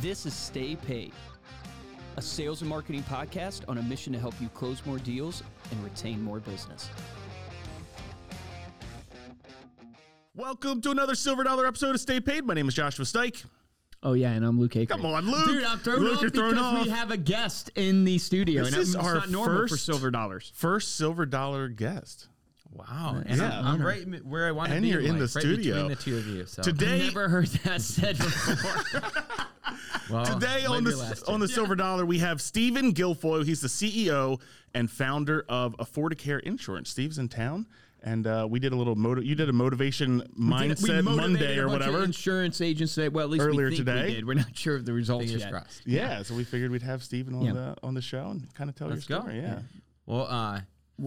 [0.00, 1.12] This is Stay Paid,
[2.16, 5.82] a sales and marketing podcast on a mission to help you close more deals and
[5.82, 6.90] retain more business.
[10.34, 12.44] Welcome to another Silver Dollar episode of Stay Paid.
[12.44, 13.44] My name is Joshua Stike.
[14.02, 14.88] Oh yeah, and I'm Luke Acree.
[14.88, 15.46] Come on, Luke.
[15.46, 16.84] Dude, I'm thrown Luke, off you're thrown because off.
[16.84, 18.64] we have a guest in the studio.
[18.64, 20.52] This and is it's our not normal for first- silver dollars.
[20.54, 22.28] First Silver Dollar guest.
[22.70, 23.58] Wow, and Yeah.
[23.58, 24.76] I'm, I'm right where I want to be.
[24.76, 24.88] And be.
[24.90, 25.74] you're in the life, right studio.
[25.74, 26.44] between the two of you.
[26.44, 29.02] So Today, Never heard that said before.
[30.10, 31.54] well, today on the on the year.
[31.54, 33.44] Silver Dollar, we have Stephen Guilfoyle.
[33.44, 34.40] He's the CEO
[34.74, 36.90] and founder of Affordicare Insurance.
[36.90, 37.66] Steve's in town,
[38.02, 41.58] and uh, we did a little motiv- You did a motivation mindset We motivated Monday
[41.58, 42.04] a or bunch of whatever.
[42.04, 43.08] insurance agents today.
[43.08, 44.06] Well, at least Earlier we think today.
[44.06, 44.26] we did.
[44.26, 45.50] We're not sure of the results Fingers yet.
[45.52, 45.82] crossed.
[45.86, 47.52] yeah, so we figured we'd have Stephen on Yeah.
[47.52, 49.24] the on the show and kind of tell Let's your go.
[49.24, 49.40] story.
[49.40, 49.60] Yeah.
[50.06, 50.60] Well, uh,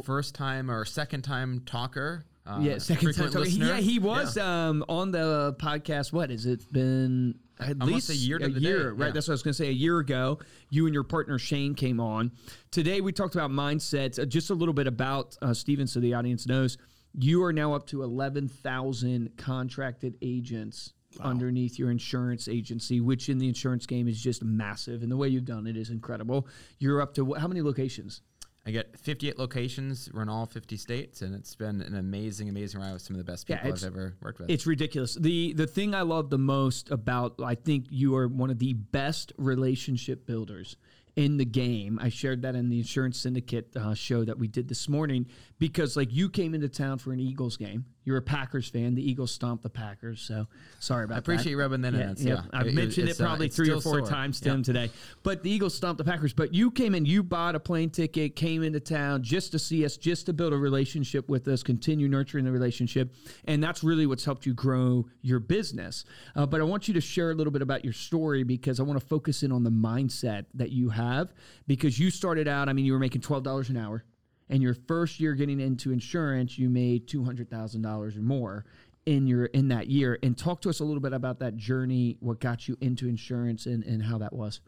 [0.04, 2.26] first time or second time talker.
[2.46, 3.46] Uh, Yeah, second time frequent talking.
[3.60, 3.68] listener.
[3.68, 4.70] Yeah, he was Yeah.
[4.70, 6.12] um, on the podcast.
[6.12, 7.36] What has it been?
[7.60, 9.08] At Almost least a year to a the year, day, right?
[9.08, 9.12] yeah.
[9.12, 9.68] That's what I was going to say.
[9.68, 12.32] A year ago, you and your partner Shane came on.
[12.72, 14.18] Today, we talked about mindsets.
[14.18, 16.78] Uh, just a little bit about uh, Steven, so the audience knows.
[17.14, 23.40] You are now up to eleven thousand contracted agents underneath your insurance agency, which in
[23.40, 25.02] the insurance game is just massive.
[25.02, 26.48] And the way you've done it is incredible.
[26.78, 28.22] You're up to how many locations?
[28.70, 30.12] I get 58 locations.
[30.14, 33.18] We're in all 50 states, and it's been an amazing, amazing ride with some of
[33.18, 34.52] the best people it's- I've ever worked with.
[34.52, 35.16] It's ridiculous.
[35.16, 38.74] The the thing I love the most about I think you are one of the
[38.74, 40.78] best relationship builders
[41.16, 41.98] in the game.
[42.00, 45.26] I shared that in the insurance syndicate uh, show that we did this morning
[45.58, 47.86] because like you came into town for an Eagles game.
[48.10, 48.96] You're a Packers fan.
[48.96, 50.48] The Eagles stomped the Packers, so
[50.80, 51.16] sorry about that.
[51.18, 51.50] I appreciate that.
[51.52, 52.00] you rubbing that in.
[52.00, 52.42] It's- yeah.
[52.52, 54.08] I've It- mentioned it uh, probably it's three or four sore.
[54.08, 54.56] times to Yeah.
[54.56, 54.90] him today.
[55.22, 56.34] But the Eagles stomped the Packers.
[56.34, 59.86] But you came in, you bought a plane ticket, came into town just to see
[59.86, 63.14] us, just to build a relationship with us, continue nurturing the relationship,
[63.46, 66.04] and that's really what's helped you grow your business.
[66.36, 68.84] Uh, but I want you to share a little bit about your story because I
[68.84, 71.32] want to focus in on the mindset that you have
[71.68, 72.70] because you started out.
[72.70, 74.04] I mean, you were making twelve dollars an hour.
[74.50, 78.66] And your first year getting into insurance, you made two hundred thousand dollars or more
[79.06, 80.18] in your in that year.
[80.24, 83.66] And talk to us a little bit about that journey, what got you into insurance,
[83.66, 84.62] and, and how that was.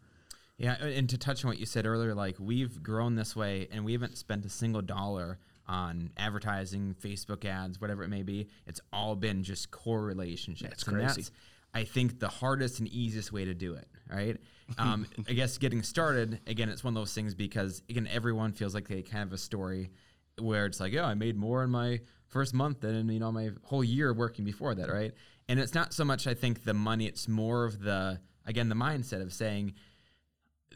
[0.58, 3.84] Yeah, and to touch on what you said earlier, like we've grown this way and
[3.84, 8.48] we haven't spent a single dollar on advertising, Facebook ads, whatever it may be.
[8.68, 10.69] It's all been just core relationships.
[10.69, 11.06] That's crazy.
[11.06, 11.31] that's
[11.74, 14.38] I think the hardest and easiest way to do it, right?
[14.78, 18.74] Um, I guess getting started, again, it's one of those things because again, everyone feels
[18.74, 19.92] like they kind of have a story
[20.40, 23.50] where it's like, oh, I made more in my first month than you know my
[23.64, 25.14] whole year working before that, right?
[25.48, 28.76] And it's not so much I think the money, it's more of the again the
[28.76, 29.74] mindset of saying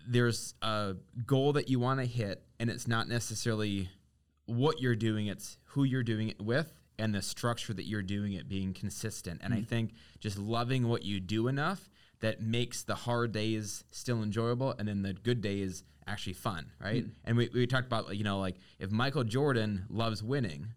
[0.07, 0.95] there's a
[1.25, 3.89] goal that you want to hit and it's not necessarily
[4.45, 8.33] what you're doing it's who you're doing it with and the structure that you're doing
[8.33, 9.41] it being consistent.
[9.43, 9.67] And i mm.
[9.67, 11.89] think just loving what you do enough
[12.21, 17.05] that makes the hard days still enjoyable and then the good days actually fun right?
[17.05, 17.11] Mm.
[17.25, 20.67] And we, we talked about you know like if michael jordan loves winning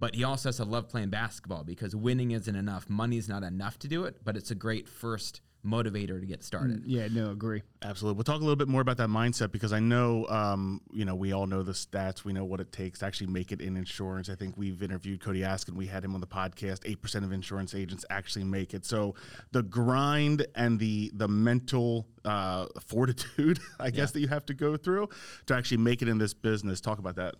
[0.00, 3.78] but he also has to love playing basketball because winning isn't enough money's not enough
[3.80, 7.62] to do it but it's a great first motivator to get started Yeah, no, agree.
[7.82, 8.16] Absolutely.
[8.16, 11.14] We'll talk a little bit more about that mindset because I know, um, you know,
[11.14, 12.24] we all know the stats.
[12.24, 14.28] We know what it takes to actually make it in insurance.
[14.28, 15.76] I think we've interviewed Cody Askins.
[15.76, 16.80] We had him on the podcast.
[16.84, 18.84] Eight percent of insurance agents actually make it.
[18.84, 19.14] So
[19.52, 24.76] the grind and the the mental uh, fortitude, I guess, that you have to go
[24.76, 25.08] through
[25.46, 26.80] to actually make it in this business.
[26.80, 27.34] Talk about that.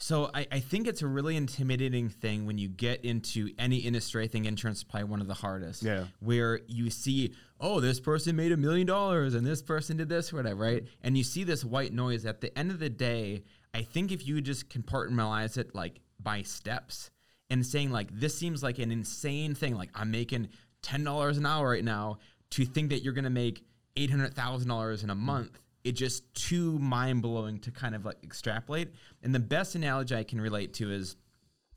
[0.00, 4.24] So I, I think it's a really intimidating thing when you get into any industry.
[4.24, 5.82] I think insurance is probably one of the hardest.
[5.82, 6.04] Yeah.
[6.20, 10.32] Where you see, oh, this person made a million dollars and this person did this,
[10.32, 10.84] or whatever, right?
[11.02, 12.24] And you see this white noise.
[12.26, 13.42] At the end of the day,
[13.74, 17.10] I think if you just compartmentalize it like by steps
[17.50, 20.48] and saying like this seems like an insane thing, like I'm making
[20.80, 22.18] ten dollars an hour right now,
[22.50, 23.64] to think that you're gonna make
[23.96, 28.04] eight hundred thousand dollars in a month it's just too mind blowing to kind of
[28.04, 28.92] like extrapolate.
[29.22, 31.16] And the best analogy I can relate to is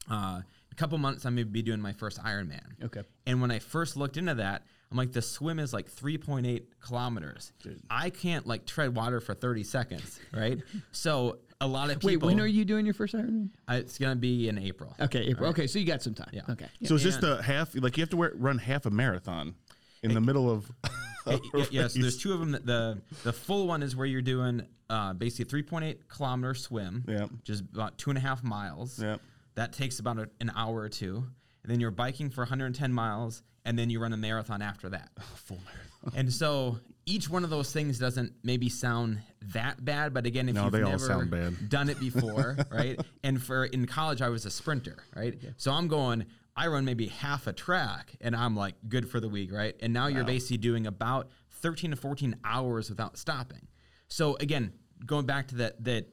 [0.10, 0.42] uh,
[0.72, 2.84] a couple months I'm gonna be doing my first Ironman.
[2.84, 3.02] Okay.
[3.26, 7.54] And when I first looked into that, I'm like, the swim is like 3.8 kilometers.
[7.90, 10.60] I can't like tread water for 30 seconds, right?
[10.92, 12.28] so a lot of Wait, people.
[12.28, 13.50] when are you doing your first Ironman?
[13.70, 14.96] Uh, it's gonna be in April.
[15.00, 15.50] Okay, April.
[15.52, 16.30] Okay, so you got some time.
[16.34, 16.42] Yeah.
[16.50, 16.68] Okay.
[16.84, 17.76] So is this And- the half?
[17.76, 19.56] Like you have to wear, run half a marathon
[20.04, 20.70] in the middle of.
[21.26, 22.52] Y- y- yes, there's two of them.
[22.52, 27.28] that- The the full one is where you're doing uh, basically 3.8 kilometer swim, Yeah.
[27.44, 29.00] just about two and a half miles.
[29.02, 29.18] Yeah.
[29.56, 31.16] That takes about a, an hour or two,
[31.64, 35.10] and then you're biking for 110 miles, and then you run a marathon after that.
[35.36, 36.20] full marathon.
[36.20, 39.20] and so each one of those things doesn't maybe sound
[39.54, 43.00] that bad, but again, if No, you've never done it before, right?
[43.24, 45.38] And for in college, I was a sprinter, right?
[45.58, 46.26] So I'm going.
[46.56, 49.76] I run maybe half a track, and I'm like good for the week, right?
[49.80, 51.30] And now you're basically doing about
[51.62, 53.68] 13 to 14 hours without stopping.
[54.08, 54.74] So again,
[55.06, 56.08] going back to that that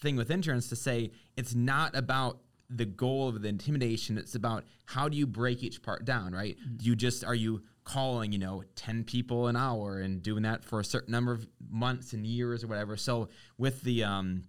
[0.00, 2.38] thing with insurance to say it's not about
[2.68, 4.16] the goal of the intimidation.
[4.18, 6.56] It's about how do you break each part down right?
[6.76, 10.64] Do you just are you calling you know 10 people an hour and doing that
[10.64, 12.96] for a certain number of months and years or whatever?
[12.96, 14.44] So with the um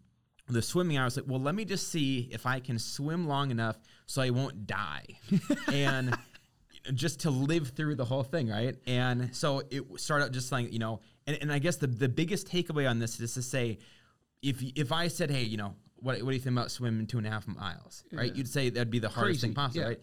[0.47, 3.49] the swimming i was like well let me just see if i can swim long
[3.51, 5.05] enough so i won't die
[5.71, 6.15] and
[6.93, 10.71] just to live through the whole thing right and so it started out just like
[10.73, 13.77] you know and, and i guess the, the biggest takeaway on this is to say
[14.41, 17.17] if if I said, hey, you know, what, what do you think about swimming two
[17.17, 18.35] and a half miles, right?
[18.35, 19.87] You'd say that'd be the hardest Crazy, thing possible, yeah.
[19.87, 19.99] right?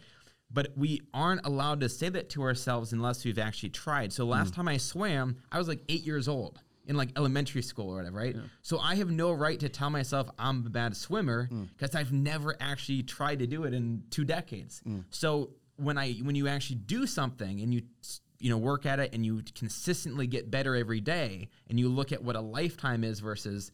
[0.51, 4.15] But we aren't allowed to say that to ourselves unless we've actually tried.
[4.15, 4.31] So Mm.
[4.31, 7.97] last time I swam, I was like eight years old in like elementary school or
[7.97, 8.37] whatever, right?
[8.63, 11.69] So I have no right to tell myself I'm a bad swimmer Mm.
[11.77, 14.83] because I've never actually tried to do it in two decades.
[14.87, 15.05] Mm.
[15.11, 17.83] So when I when you actually do something and you
[18.39, 22.11] you know work at it and you consistently get better every day and you look
[22.13, 23.71] at what a lifetime is versus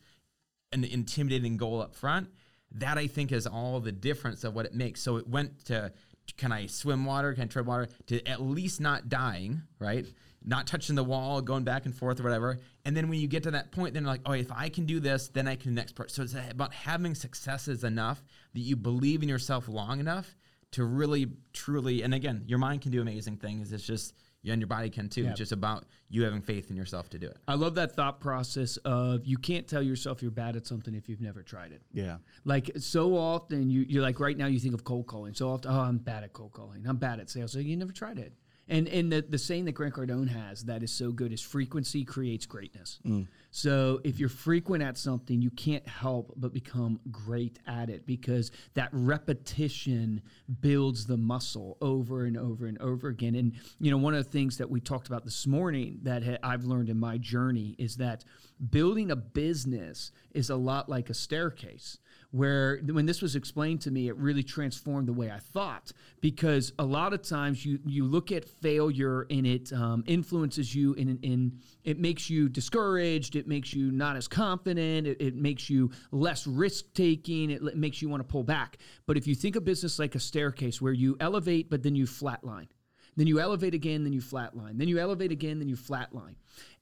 [0.73, 2.29] an intimidating goal up front
[2.73, 5.93] that i think is all the difference of what it makes so it went to
[6.37, 10.05] can i swim water can i tread water to at least not dying right
[10.45, 13.43] not touching the wall going back and forth or whatever and then when you get
[13.43, 15.75] to that point then you're like oh if i can do this then i can
[15.75, 18.23] next part so it's about having successes enough
[18.55, 20.37] that you believe in yourself long enough
[20.73, 24.61] to really truly and again your mind can do amazing things it's just you and
[24.61, 25.31] your body can too Yeah.
[25.31, 28.21] it's just about you having faith in yourself to do it I love that thought
[28.21, 31.83] process of you can't tell yourself you're bad at something if you've never tried it.
[31.93, 32.19] Yeah.
[32.45, 35.35] Like so often, you, you're like right now you think of cold calling.
[35.35, 36.87] So often, oh, I'm bad at cold calling.
[36.87, 37.51] I'm bad at sales.
[37.51, 38.33] So you never tried it.
[38.69, 42.05] And and the, the saying that Grant Cardone has that is so good is frequency
[42.05, 42.99] creates greatness.
[43.07, 43.29] Mm.
[43.53, 48.51] So if you're frequent at something, you can't help but become great at it because
[48.75, 50.21] that repetition
[50.61, 53.37] builds the muscle over and over and over again.
[53.37, 56.39] And you know, one of the things that we talked about this morning that ha-
[56.43, 58.25] I've learned in my journey is that
[58.71, 61.99] building a business is a lot like a staircase
[62.31, 66.73] where when this was explained to me it really transformed the way i thought because
[66.79, 71.23] a lot of times you you look at failure and it um, influences you and,
[71.25, 75.91] and it makes you discouraged it makes you not as confident it, it makes you
[76.11, 79.57] less risk taking it l- makes you want to pull back but if you think
[79.57, 82.69] of business like a staircase where you elevate but then you flatline
[83.17, 84.79] then you elevate again, then you flatline.
[84.79, 86.35] Then you elevate again, then you flatline.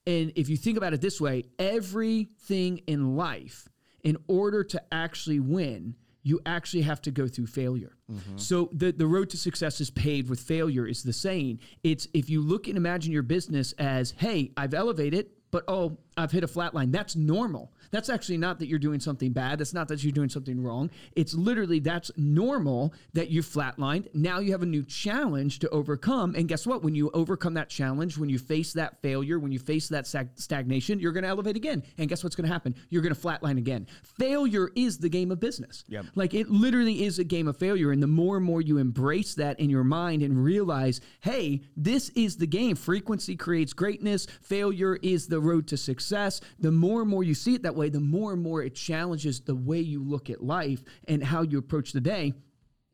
[0.05, 3.67] And if you think about it this way, everything in life,
[4.05, 7.97] in order to actually win, you actually have to go through failure.
[8.09, 8.37] Mm-hmm.
[8.37, 11.59] So the, the road to success is paved with failure is the saying.
[11.83, 16.31] It's if you look and imagine your business as, hey, I've elevated, but oh, I've
[16.31, 16.91] hit a flat line.
[16.91, 17.73] That's normal.
[17.91, 19.59] That's actually not that you're doing something bad.
[19.59, 20.89] That's not that you're doing something wrong.
[21.15, 24.07] It's literally that's normal that you flatlined.
[24.13, 26.35] Now you have a new challenge to overcome.
[26.35, 26.83] And guess what?
[26.83, 30.99] When you overcome that challenge, when you face that failure, when you face that stagnation,
[30.99, 31.83] you're going to elevate again.
[31.97, 32.75] And guess what's going to happen?
[32.89, 33.87] You're going to flatline again.
[34.17, 35.83] Failure is the game of business.
[35.89, 36.05] Yep.
[36.15, 37.91] Like it literally is a game of failure.
[37.91, 42.09] And the more and more you embrace that in your mind and realize, hey, this
[42.11, 42.77] is the game.
[42.77, 44.27] Frequency creates greatness.
[44.41, 46.04] Failure is the road to success.
[46.09, 49.39] The more and more you see it that way, the more and more it challenges
[49.41, 52.33] the way you look at life and how you approach the day.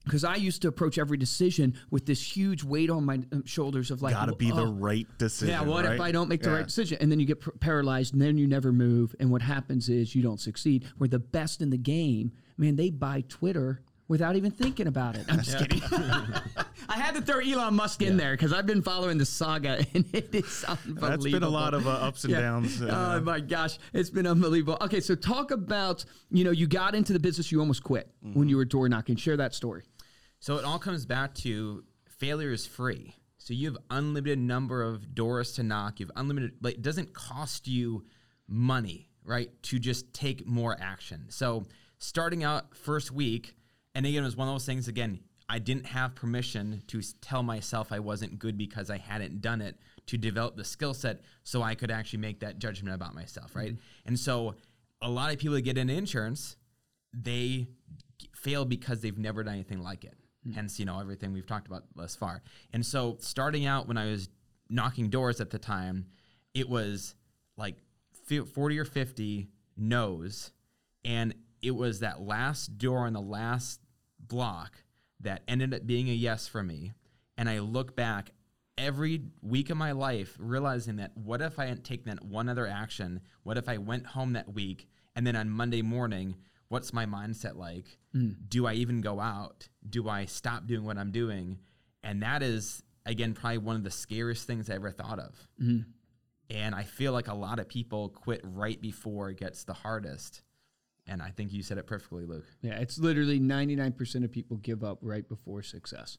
[0.04, 3.92] Because I used to approach every decision with this huge weight on my um, shoulders
[3.92, 5.50] of like, Got to be the oh, right decision.
[5.50, 6.00] yeah, what if?
[6.02, 6.56] I don't make the Yeah.
[6.56, 6.98] right decision?
[7.00, 9.14] And then you get paralyzed and then you never move.
[9.20, 10.86] And what happens is you don't succeed.
[10.98, 12.32] We're the best in the game.
[12.58, 15.26] Man, they buy Twitter without even thinking about it.
[15.30, 15.82] I'm just kidding.
[16.90, 20.04] I had to throw Elon Musk in there because I've been following the saga and
[20.14, 21.08] it is unbelievable.
[21.10, 22.42] That's been a lot of uh, ups and Yeah.
[22.42, 22.82] downs.
[22.82, 24.78] uh, oh my gosh, it's been unbelievable.
[24.82, 28.38] Okay, so talk about you know you got into the business, you almost quit Mm-hmm.
[28.38, 29.16] when you were door knocking.
[29.16, 29.84] Share that story.
[30.40, 31.84] So it all comes back to
[32.20, 33.16] failure is free.
[33.38, 36.00] So you have unlimited number of doors to knock.
[36.02, 38.04] You have unlimited like it doesn't cost you
[38.50, 39.50] money, right?
[39.64, 41.28] To just take more action.
[41.30, 41.64] So
[42.00, 43.56] starting out first week,
[43.96, 45.20] and again, it was one of those things again,
[45.50, 49.76] I didn't have permission to tell myself I wasn't good because I hadn't done it
[50.08, 53.74] to develop the skill set so I could actually make that judgment about myself, right?
[53.74, 54.08] Mm-hmm.
[54.08, 54.56] And so
[55.02, 56.56] a lot of people that get into insurance,
[57.14, 57.68] they
[58.34, 60.16] fail because they've never done anything like it.
[60.48, 60.56] Mm.
[60.56, 62.42] Hence, you know, everything we've talked about thus far.
[62.74, 64.30] And so, starting out when I was
[64.70, 66.06] knocking doors at the time,
[66.54, 67.16] it was
[67.58, 67.76] like
[68.28, 70.52] 40 or 50 no's.
[71.04, 73.80] And it was that last door on the last
[74.20, 74.84] block
[75.20, 76.94] that ended up being a yes for me.
[77.38, 78.32] And I look back
[78.78, 82.68] every week of my life realizing that what if I hadn't taken that one other
[82.68, 83.22] action?
[83.44, 86.36] What if I went home that week and then on Monday morning,
[86.70, 87.98] what's my mindset like?
[88.14, 88.32] Hmm.
[88.48, 89.68] Do I even go out?
[89.88, 91.60] Do I stop doing what I'm doing?
[92.04, 95.48] And that is, again, probably one of the scariest things I ever thought of.
[95.62, 95.82] Mm-hmm.
[96.50, 100.42] And I feel like a lot of people quit right before it gets the hardest.
[101.08, 102.46] And I think you said it perfectly, Luke.
[102.62, 106.18] Yeah, it's literally 99% of people give up right before success.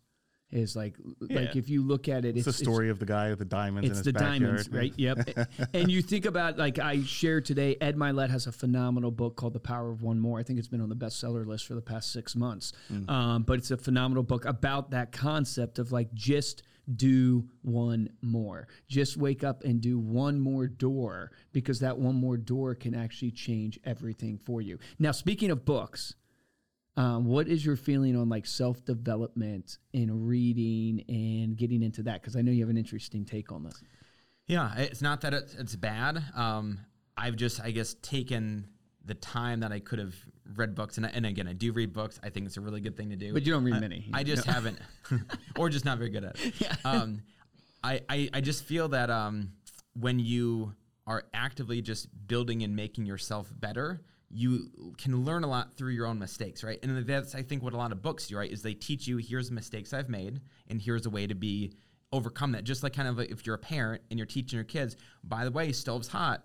[0.52, 3.30] Is like like if you look at it, It's, it's the story of the guy
[3.30, 4.40] with the diamonds in It's his the backyard.
[4.40, 4.92] diamonds, right?
[4.96, 5.48] Yep.
[5.74, 9.54] and you think about like I shared today, Ed Mylett has a phenomenal book called
[9.54, 10.38] The Power of One More.
[10.38, 12.74] I think it's been on the bestseller list for the past six months.
[12.92, 13.08] Mm.
[13.08, 16.62] Um, but it's a phenomenal book about that concept of like just
[16.94, 18.66] do one more.
[18.88, 23.30] Just wake up and do one more door because that one more door can actually
[23.30, 24.78] change everything for you.
[24.98, 26.14] Now, speaking of books,
[26.96, 32.20] um, what is your feeling on like self development and reading and getting into that?
[32.20, 33.82] Because I know you have an interesting take on this.
[34.46, 36.22] Yeah, it's not that it's, it's bad.
[36.34, 36.80] Um,
[37.16, 38.66] I've just, I guess, taken
[39.04, 40.14] the time that I could have
[40.54, 42.20] read books, and, I- and again, I do read books.
[42.22, 43.32] I think it's a really good thing to do.
[43.32, 44.08] But you don't read I- many.
[44.12, 44.78] I just haven't,
[45.58, 46.54] or just not very good at it.
[46.60, 46.74] Yeah.
[46.84, 47.22] Um,
[47.84, 49.52] I, I, I just feel that um,
[49.98, 50.72] when you
[51.06, 56.06] are actively just building and making yourself better, you can learn a lot through your
[56.06, 56.78] own mistakes, right?
[56.82, 58.50] And that's I think what a lot of books do, right?
[58.50, 61.74] Is they teach you here's mistakes I've made, and here's a way to be
[62.12, 62.64] overcome that.
[62.64, 65.44] Just like kind of like if you're a parent and you're teaching your kids, by
[65.44, 66.44] the way, stove's hot,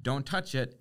[0.00, 0.80] don't touch it.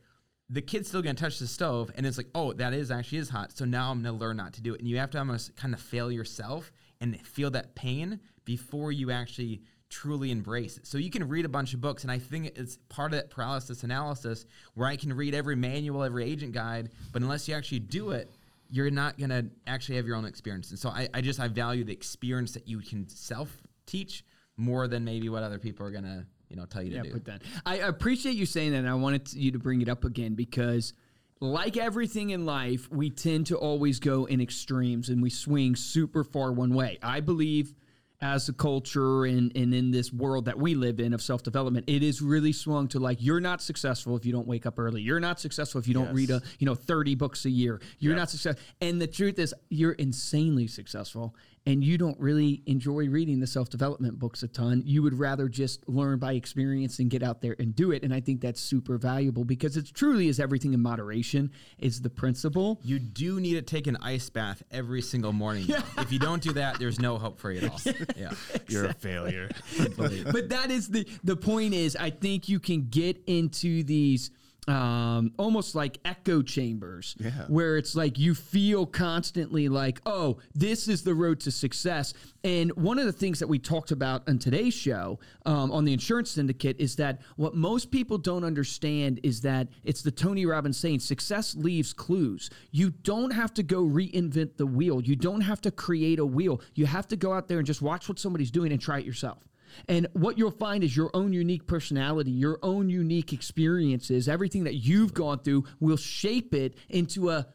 [0.50, 3.30] The kid's still gonna touch the stove, and it's like, oh, that is actually is
[3.30, 3.52] hot.
[3.52, 4.80] So now I'm gonna learn not to do it.
[4.80, 9.12] And you have to almost kind of fail yourself and feel that pain before you
[9.12, 10.86] actually truly embrace it.
[10.88, 13.30] So you can read a bunch of books, and I think it's part of that
[13.30, 17.80] paralysis analysis where I can read every manual, every agent guide, but unless you actually
[17.80, 18.30] do it,
[18.70, 20.72] you're not gonna actually have your own experience.
[20.72, 24.26] And so I, I just I value the experience that you can self teach
[24.58, 27.12] more than maybe what other people are gonna you know tell you to Yeah, do.
[27.12, 27.44] put that.
[27.66, 30.92] I appreciate you saying that, and I wanted you to bring it up again because,
[31.40, 36.26] like everything in life, we tend to always go in extremes and we swing super
[36.26, 36.98] far one way.
[37.02, 37.74] I believe.
[38.20, 41.86] As a culture and, and in this world that we live in of self development,
[41.88, 45.02] it is really swung to like you're not successful if you don't wake up early.
[45.04, 46.16] You're not successful if you don't Yes.
[46.16, 47.80] read a you know 30 books a year.
[48.00, 48.64] You're not successful.
[48.82, 51.36] And the truth is, you're insanely successful
[51.68, 54.82] and you don't really enjoy reading the self development books a ton.
[54.86, 58.04] You would rather just learn by experience and get out there and do it.
[58.04, 62.10] And I think that's super valuable because it truly is everything in moderation is the
[62.10, 62.80] principle.
[62.84, 65.66] You do need to take an ice bath every single morning.
[65.68, 65.78] though.
[66.08, 67.82] If you don't do that, there's no hope for you at all.
[68.16, 68.32] Yeah.
[68.70, 69.50] You're a failure.
[69.98, 74.32] but that is the the point is I think you can get into these
[74.68, 77.32] um, almost like echo chambers Yeah.
[77.48, 82.14] where it's like you feel constantly like oh this is the road to success.
[82.44, 85.92] And one of the things that we talked about on today's show um, on the
[85.94, 90.78] insurance syndicate is that what most people don't understand is that it's the tony robbins
[90.78, 92.50] saying success leaves clues.
[92.72, 95.02] You don't have to go reinvent the wheel.
[95.02, 96.62] You don't have to create a wheel.
[96.76, 99.06] You have to go out there and just watch what somebody's doing and try it
[99.06, 99.44] yourself
[99.88, 104.76] and what you'll find is your own unique personality, your own unique experiences, everything that
[104.76, 107.48] you've gone through will shape it into a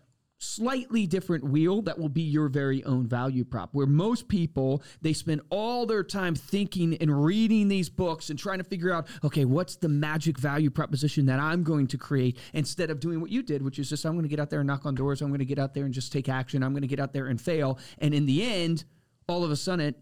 [0.42, 3.70] slightly different wheel that will be your very own value prop.
[3.72, 8.58] Where most people, they spend all their time thinking and reading these books and trying
[8.58, 12.90] to figure out, okay, what's the magic value proposition that I'm going to create instead
[12.90, 14.66] of doing what you did, which is just I'm going to get out there and
[14.66, 16.82] knock on doors, I'm going to get out there and just take action, I'm going
[16.82, 17.78] to get out there and fail.
[17.98, 18.84] And in the end,
[19.28, 19.94] all of a sudden,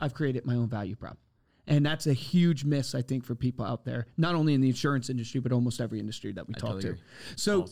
[0.00, 1.18] I've created my own value prop.
[1.68, 4.68] And that's a huge miss, I think, for people out there, not only in the
[4.68, 6.88] insurance industry, but almost every industry that we talk totally to.
[6.88, 7.00] agree.
[7.36, 7.68] So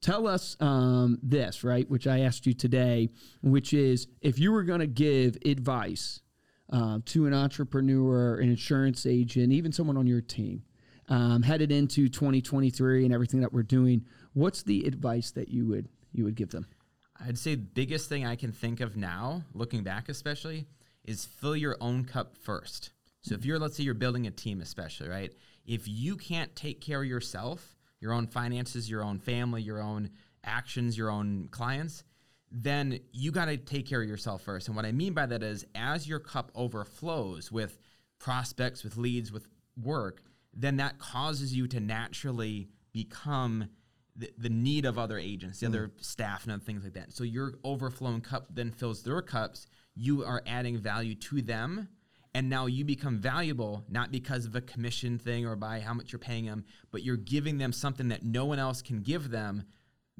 [0.00, 3.10] tell us um, this, right, which I asked you today,
[3.42, 6.20] which is if you were going to give advice
[6.72, 10.62] uh, to an entrepreneur, an insurance agent, even someone on your team,
[11.08, 15.88] um, headed into 2023 and everything that we're doing, what's the advice that you would
[16.12, 16.66] you would give them?
[17.20, 20.66] I'd say the biggest thing I can think of now, looking back especially,
[21.04, 22.90] is fill your own cup first.
[23.24, 25.32] So if you're, let's say you're building a team, especially, right?
[25.64, 30.10] If you can't take care of yourself, your own finances, your own family, your own
[30.44, 32.04] actions, your own clients,
[32.50, 34.68] then you got to take care of yourself first.
[34.68, 37.78] And what I mean by that is as your cup overflows with
[38.18, 39.48] prospects, with leads, with
[39.82, 43.68] work, then that causes you to naturally become
[44.16, 45.70] the, the need of other agents, the mm.
[45.70, 47.12] other staff, and other things like that.
[47.14, 49.66] So your overflowing cup then fills their cups.
[49.94, 51.88] You are adding value to them.
[52.36, 56.10] And now you become valuable not because of a commission thing or by how much
[56.12, 59.62] you're paying them, but you're giving them something that no one else can give them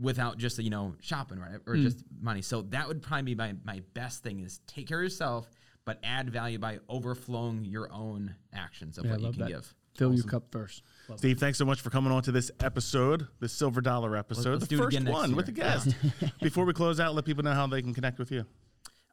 [0.01, 2.41] without just you know shopping right or just money.
[2.43, 5.51] So that would probably be my my best thing is take care of yourself,
[5.85, 9.49] but add value by overflowing your own actions of Yeah, what you can that.
[9.49, 9.75] give.
[9.97, 10.83] Fill your cup first.
[11.09, 14.55] Love Steve, thanks so much for coming on to this episode, the Silver Dollar episode,
[14.61, 15.65] let's the do it first again next one with the year.
[15.65, 15.95] guest.
[16.43, 18.45] Before we close out, let people know how they can connect with you.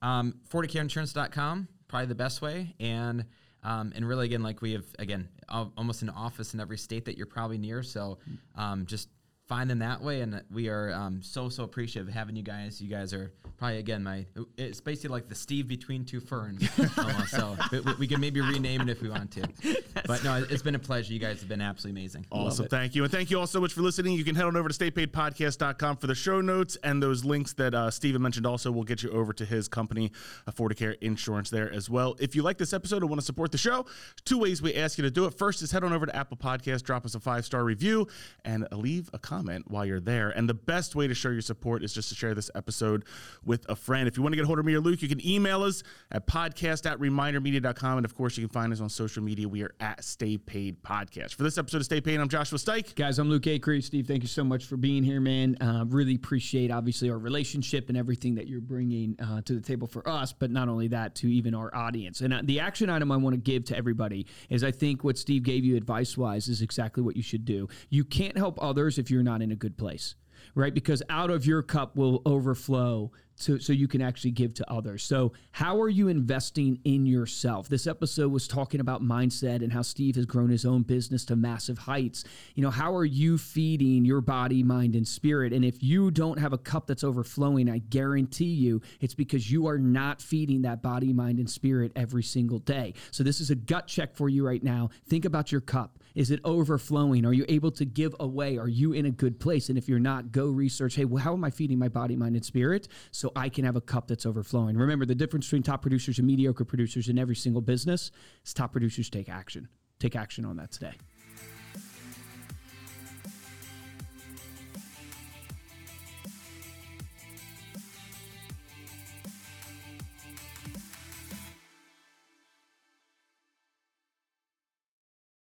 [0.01, 2.73] Um, affordicareinsurance.com, probably the best way.
[2.79, 3.25] And
[3.63, 7.15] um, and really, again, like we have, again, almost an office in every state that
[7.15, 7.83] you're probably near.
[7.83, 8.17] So
[8.55, 9.09] um, just
[9.51, 10.21] find them that way.
[10.21, 12.79] And we are um, so, so appreciative of having you guys.
[12.79, 14.25] You guys are probably, again, my,
[14.57, 16.63] it's basically like the Steve between two ferns.
[16.97, 17.31] almost.
[17.31, 19.43] So we, we can maybe rename it if we want to.
[20.07, 21.13] But no, it's been a pleasure.
[21.13, 22.25] You guys have been absolutely amazing.
[22.31, 22.67] Awesome.
[22.67, 23.03] Thank you.
[23.03, 24.13] And thank you all so much for listening.
[24.13, 27.75] You can head on over to staypaidpodcast.com for the show notes and those links that
[27.75, 30.11] uh, Steven mentioned also will get you over to his company,
[30.49, 32.15] Affordicare Insurance, there as well.
[32.19, 33.85] If you like this episode and want to support the show,
[34.25, 35.33] two ways we ask you to do it.
[35.33, 38.07] First is head on over to Apple Podcast, drop us a five star review,
[38.43, 40.29] and leave a comment while you're there.
[40.29, 43.05] And the best way to show your support is just to share this episode
[43.45, 44.07] with a friend.
[44.07, 45.83] If you want to get a hold of me or Luke, you can email us
[46.11, 47.97] at podcast at remindermedia.com.
[47.97, 49.47] And of course, you can find us on social media.
[49.47, 51.35] We are at Stay Paid Podcast.
[51.35, 52.95] For this episode of Stay Paid, I'm Joshua Stike.
[52.95, 53.83] Guys, I'm Luke Acree.
[53.83, 55.57] Steve, thank you so much for being here, man.
[55.61, 59.87] Uh, really appreciate, obviously, our relationship and everything that you're bringing uh, to the table
[59.87, 62.21] for us, but not only that, to even our audience.
[62.21, 65.17] And uh, the action item I want to give to everybody is I think what
[65.17, 67.67] Steve gave you advice wise is exactly what you should do.
[67.89, 70.15] You can't help others if you're not in a good place,
[70.55, 70.73] right?
[70.73, 73.11] Because out of your cup will overflow
[73.41, 75.03] so, so you can actually give to others.
[75.03, 77.67] So, how are you investing in yourself?
[77.67, 81.35] This episode was talking about mindset and how Steve has grown his own business to
[81.35, 82.23] massive heights.
[82.53, 85.53] You know, how are you feeding your body, mind, and spirit?
[85.53, 89.67] And if you don't have a cup that's overflowing, I guarantee you it's because you
[89.67, 92.93] are not feeding that body, mind, and spirit every single day.
[93.09, 94.89] So, this is a gut check for you right now.
[95.07, 95.97] Think about your cup.
[96.15, 97.25] Is it overflowing?
[97.25, 98.57] Are you able to give away?
[98.57, 99.69] Are you in a good place?
[99.69, 102.35] And if you're not, go research hey, well, how am I feeding my body, mind,
[102.35, 104.77] and spirit so I can have a cup that's overflowing?
[104.77, 108.11] Remember, the difference between top producers and mediocre producers in every single business
[108.45, 109.67] is top producers take action.
[109.99, 110.93] Take action on that today.